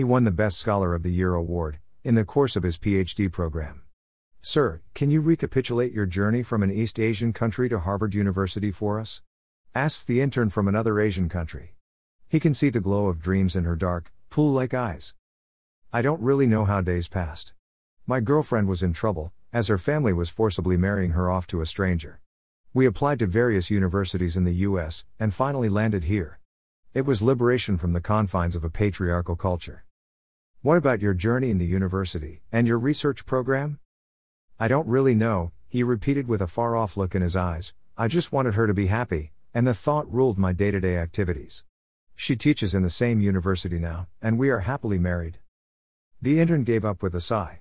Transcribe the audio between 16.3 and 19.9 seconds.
know how days passed. My girlfriend was in trouble, as her